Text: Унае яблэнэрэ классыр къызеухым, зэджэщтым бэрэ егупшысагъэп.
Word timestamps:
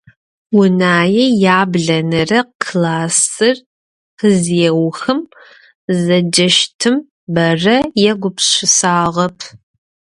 Унае 0.59 1.23
яблэнэрэ 1.59 2.39
классыр 2.63 3.55
къызеухым, 4.19 5.19
зэджэщтым 6.03 6.95
бэрэ 7.33 7.77
егупшысагъэп. 8.11 9.37